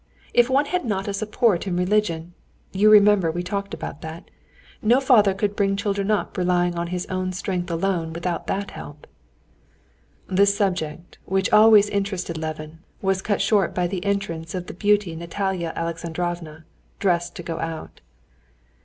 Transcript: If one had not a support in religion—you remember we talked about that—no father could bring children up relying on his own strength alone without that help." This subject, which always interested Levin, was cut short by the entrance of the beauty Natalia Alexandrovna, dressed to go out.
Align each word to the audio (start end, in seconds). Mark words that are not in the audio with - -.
If 0.33 0.49
one 0.49 0.65
had 0.65 0.83
not 0.83 1.07
a 1.07 1.13
support 1.13 1.67
in 1.67 1.77
religion—you 1.77 2.89
remember 2.91 3.29
we 3.29 3.43
talked 3.43 3.71
about 3.71 4.01
that—no 4.01 4.99
father 4.99 5.35
could 5.35 5.55
bring 5.55 5.75
children 5.75 6.09
up 6.09 6.35
relying 6.39 6.73
on 6.73 6.87
his 6.87 7.05
own 7.05 7.31
strength 7.33 7.69
alone 7.69 8.11
without 8.11 8.47
that 8.47 8.71
help." 8.71 9.05
This 10.27 10.57
subject, 10.57 11.19
which 11.25 11.53
always 11.53 11.87
interested 11.87 12.35
Levin, 12.35 12.79
was 12.99 13.21
cut 13.21 13.41
short 13.43 13.75
by 13.75 13.85
the 13.85 14.03
entrance 14.03 14.55
of 14.55 14.65
the 14.65 14.73
beauty 14.73 15.15
Natalia 15.15 15.71
Alexandrovna, 15.75 16.65
dressed 16.97 17.35
to 17.35 17.43
go 17.43 17.59
out. 17.59 18.01